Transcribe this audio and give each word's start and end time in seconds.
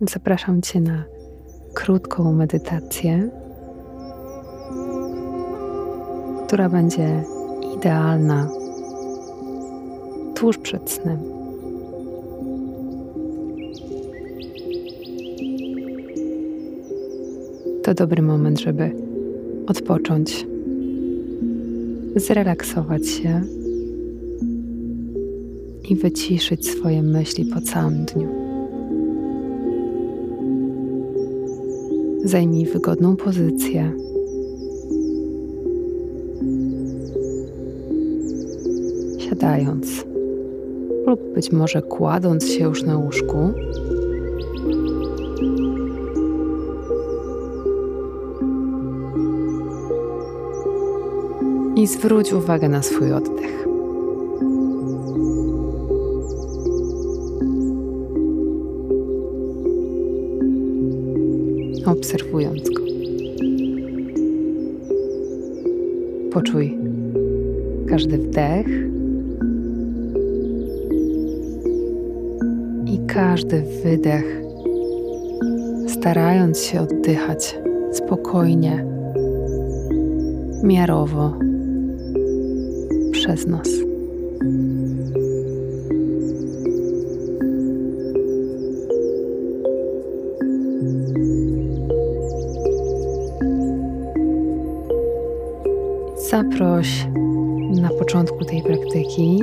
zapraszam 0.00 0.62
Cię 0.62 0.80
na 0.80 1.04
krótką 1.74 2.32
medytację, 2.32 3.30
która 6.46 6.68
będzie 6.68 7.24
idealna 7.76 8.48
tuż 10.34 10.58
przed 10.58 10.90
snem. 10.90 11.18
To 17.82 17.94
dobry 17.94 18.22
moment, 18.22 18.60
żeby 18.60 18.90
odpocząć, 19.66 20.46
zrelaksować 22.16 23.08
się 23.08 23.42
i 25.88 25.96
wyciszyć 25.96 26.68
swoje 26.70 27.02
myśli 27.02 27.44
po 27.44 27.60
całym 27.60 28.04
dniu. 28.04 28.47
Zajmij 32.24 32.66
wygodną 32.66 33.16
pozycję. 33.16 33.92
Siadając 39.18 40.04
lub 41.06 41.34
być 41.34 41.52
może 41.52 41.82
kładąc 41.82 42.46
się 42.46 42.64
już 42.64 42.82
na 42.82 42.98
łóżku. 42.98 43.52
I 51.76 51.86
zwróć 51.86 52.32
uwagę 52.32 52.68
na 52.68 52.82
swój 52.82 53.12
oddech. 53.12 53.67
Obserwując 61.90 62.70
go. 62.70 62.82
Poczuj 66.32 66.78
każdy 67.88 68.18
wdech 68.18 68.66
i 72.86 72.98
każdy 73.06 73.62
wydech, 73.84 74.42
starając 75.86 76.62
się 76.62 76.80
oddychać 76.80 77.58
spokojnie, 77.92 78.84
miarowo 80.62 81.32
przez 83.12 83.46
nos. 83.46 83.87
Zaproś 96.30 97.06
na 97.80 97.88
początku 97.88 98.44
tej 98.44 98.62
praktyki 98.62 99.38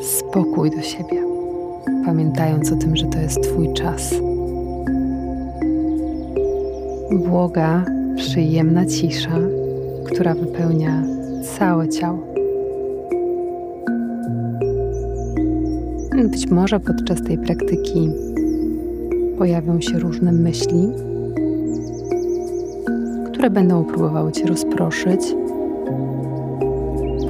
spokój 0.00 0.70
do 0.70 0.82
siebie, 0.82 1.22
pamiętając 2.04 2.72
o 2.72 2.76
tym, 2.76 2.96
że 2.96 3.06
to 3.06 3.18
jest 3.18 3.42
Twój 3.42 3.72
czas. 3.72 4.14
Błoga, 7.12 7.84
przyjemna 8.16 8.86
cisza, 8.86 9.38
która 10.04 10.34
wypełnia 10.34 11.02
całe 11.58 11.88
ciało. 11.88 12.18
Być 16.30 16.50
może 16.50 16.80
podczas 16.80 17.22
tej 17.22 17.38
praktyki 17.38 18.10
pojawią 19.38 19.80
się 19.80 19.98
różne 19.98 20.32
myśli, 20.32 20.88
które 23.26 23.50
będą 23.50 23.84
próbowały 23.84 24.32
Cię 24.32 24.46
rozproszyć 24.46 25.34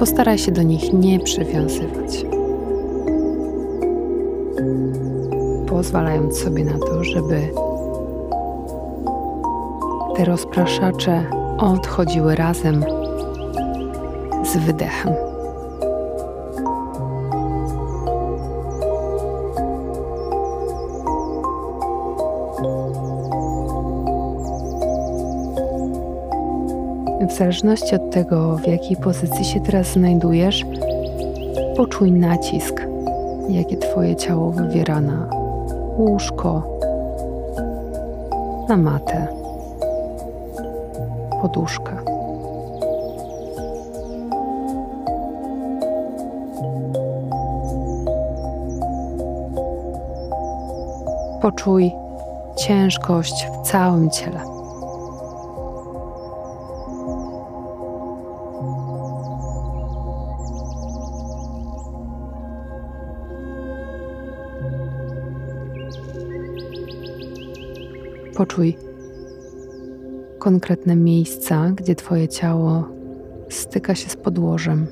Postaraj 0.05 0.37
się 0.37 0.51
do 0.51 0.63
nich 0.63 0.93
nie 0.93 1.19
przywiązywać. 1.19 2.25
Pozwalając 5.67 6.37
sobie 6.37 6.65
na 6.65 6.79
to, 6.79 7.03
żeby 7.03 7.49
te 10.15 10.25
rozpraszacze 10.25 11.23
odchodziły 11.57 12.35
razem 12.35 12.85
z 14.43 14.57
wydechem. 14.57 15.13
W 27.27 27.31
zależności 27.37 27.95
od 27.95 28.11
tego, 28.11 28.55
w 28.55 28.67
jakiej 28.67 28.97
pozycji 28.97 29.45
się 29.45 29.59
teraz 29.59 29.87
znajdujesz, 29.87 30.65
poczuj 31.77 32.11
nacisk, 32.11 32.81
jakie 33.49 33.77
Twoje 33.77 34.15
ciało 34.15 34.51
wywiera 34.51 35.01
na 35.01 35.29
łóżko, 35.97 36.79
na 38.69 38.77
matę, 38.77 39.27
poduszkę. 41.41 41.95
Poczuj 51.41 51.91
ciężkość 52.55 53.47
w 53.47 53.67
całym 53.67 54.09
ciele. 54.09 54.54
Poczuj 68.35 68.77
konkretne 70.39 70.95
miejsca, 70.95 71.71
gdzie 71.75 71.95
Twoje 71.95 72.27
ciało 72.27 72.89
styka 73.49 73.95
się 73.95 74.09
z 74.09 74.15
podłożem. 74.15 74.87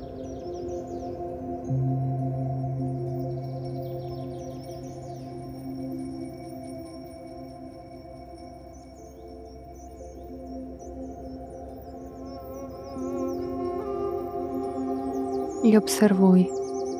I 15.64 15.76
obserwuj, 15.76 16.48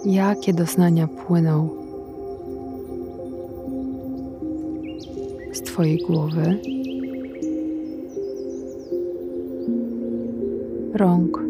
jakie 0.04 0.52
doznania 0.52 1.08
płyną 1.08 1.83
Twojej 5.74 5.98
głowy, 5.98 6.58
rąk, 10.94 11.40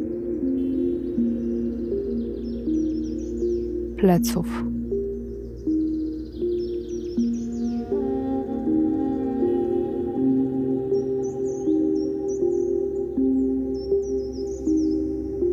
pleców. 3.96 4.64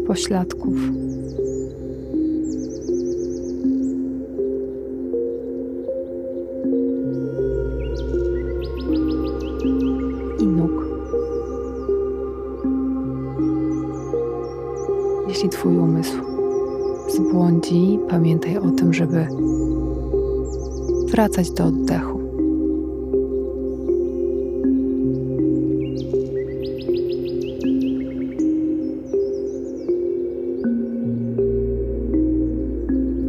Pośladków. 0.07 1.00
Twój 15.62 15.78
umysł 15.78 16.18
zbłądzi, 17.08 18.00
pamiętaj 18.10 18.58
o 18.58 18.72
tym, 18.72 18.94
żeby 18.94 19.28
wracać 21.08 21.52
do 21.52 21.66
oddechu. 21.66 22.19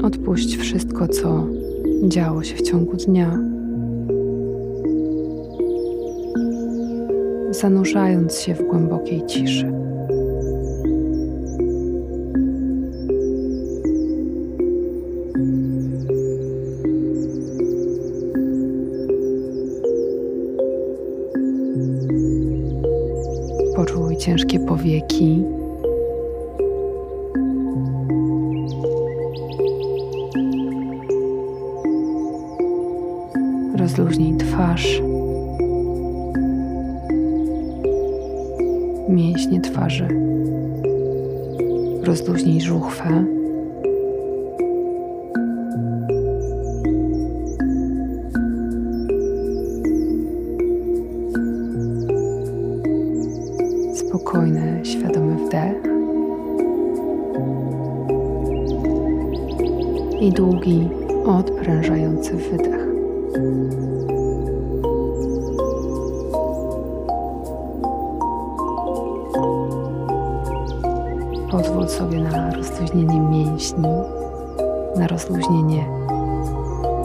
Odpuść 0.03 0.57
wszystko, 0.57 1.09
co 1.09 1.47
działo 2.09 2.43
się 2.43 2.57
w 2.57 2.63
ciągu 2.63 2.97
dnia, 2.97 3.39
zanurzając 7.51 8.39
się 8.39 8.55
w 8.55 8.63
głębokiej 8.63 9.27
ciszy. 9.27 9.92
Ciężkie 24.17 24.61
powieki. 24.61 25.45
Rozluźnij 33.77 34.37
twarz. 34.37 35.03
Mięśnie 39.09 39.61
twarzy. 39.61 40.09
Rozluźnij 42.03 42.61
żuchwę. 42.61 43.42
I 60.23 60.33
długi, 60.33 60.89
odprężający 61.27 62.37
wydech. 62.37 62.87
Pozwól 71.51 71.89
sobie 71.89 72.19
na 72.19 72.51
rozluźnienie 72.51 73.21
mięśni, 73.21 73.89
na 74.97 75.07
rozluźnienie 75.07 75.87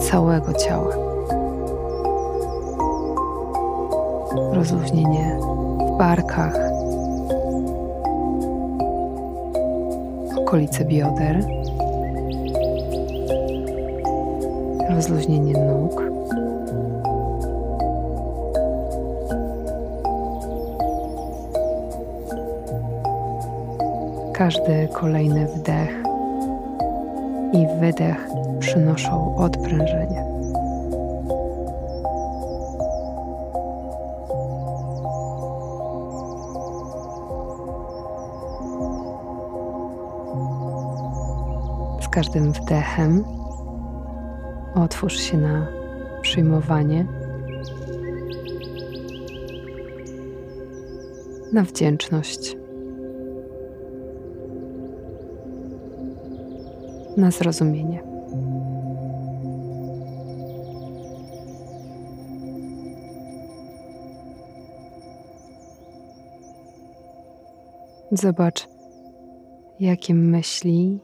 całego 0.00 0.52
ciała. 0.52 0.94
Rozluźnienie 4.52 5.38
w 5.94 5.98
barkach, 5.98 6.58
okolice 10.36 10.84
bioder, 10.84 11.57
rozluźnienie 14.98 15.52
nóg. 15.52 16.02
Każdy 24.34 24.88
kolejny 24.92 25.46
wdech 25.46 26.02
i 27.52 27.66
wydech 27.80 28.28
przynoszą 28.60 29.36
odprężenie. 29.36 30.24
Z 42.00 42.08
każdym 42.08 42.52
wdechem 42.52 43.37
otwórz 44.82 45.16
się 45.16 45.36
na 45.36 45.66
przyjmowanie, 46.22 47.06
na 51.52 51.62
wdzięczność. 51.62 52.58
na 57.18 57.30
zrozumienie. 57.30 58.02
Zobacz, 68.12 68.68
jakie 69.80 70.14
myśli, 70.14 71.00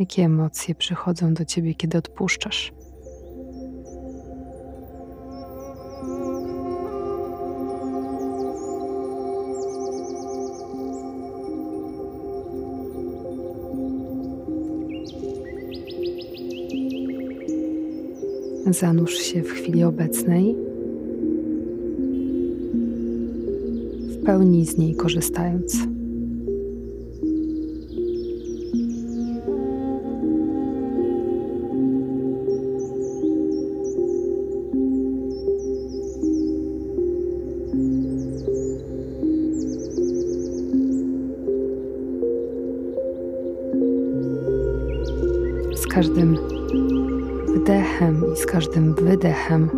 jakie 0.00 0.24
emocje 0.24 0.74
przychodzą 0.74 1.34
do 1.34 1.44
ciebie, 1.44 1.74
kiedy 1.74 1.98
odpuszczasz. 1.98 2.72
Zanurz 18.66 19.14
się 19.14 19.42
w 19.42 19.48
chwili 19.48 19.84
obecnej, 19.84 20.56
w 24.08 24.24
pełni 24.24 24.66
z 24.66 24.78
niej 24.78 24.94
korzystając. 24.94 25.89
Każdym 46.00 46.36
wdechem 47.48 48.22
i 48.32 48.36
z 48.36 48.46
każdym 48.46 48.94
wydechem 48.94 49.68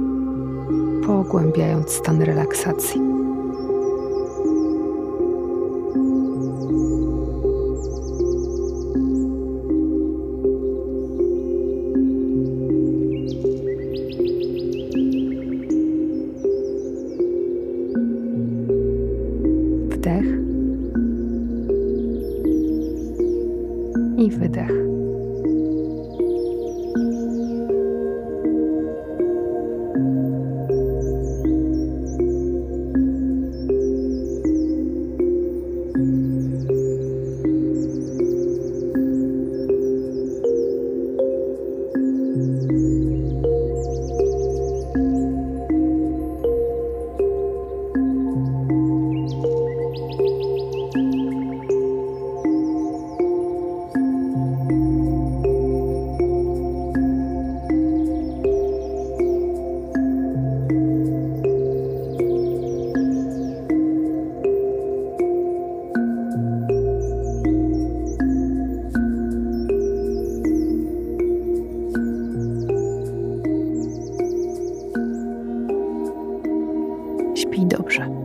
pogłębiając 1.06 1.90
stan 1.90 2.22
relaksacji. 2.22 3.00
Wdech 19.90 20.26
i 24.18 24.30
wydech. 24.30 24.81
Śpij 77.52 77.66
dobrze. 77.66 78.21